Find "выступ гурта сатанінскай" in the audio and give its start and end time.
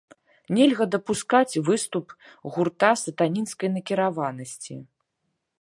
1.67-3.73